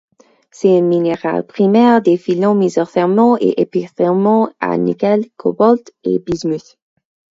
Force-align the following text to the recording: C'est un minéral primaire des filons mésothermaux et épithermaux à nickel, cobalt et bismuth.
C'est 0.49 0.75
un 0.75 0.81
minéral 0.81 1.45
primaire 1.45 2.01
des 2.01 2.17
filons 2.17 2.55
mésothermaux 2.55 3.37
et 3.39 3.61
épithermaux 3.61 4.49
à 4.59 4.75
nickel, 4.75 5.25
cobalt 5.37 5.93
et 6.03 6.17
bismuth. 6.17 6.79